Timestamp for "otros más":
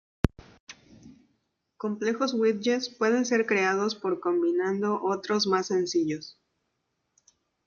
5.03-5.67